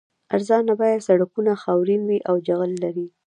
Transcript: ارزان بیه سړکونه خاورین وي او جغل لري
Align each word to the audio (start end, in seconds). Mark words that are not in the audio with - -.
ارزان 0.35 0.65
بیه 0.79 1.03
سړکونه 1.07 1.51
خاورین 1.63 2.01
وي 2.05 2.19
او 2.29 2.35
جغل 2.47 2.71
لري 2.83 3.07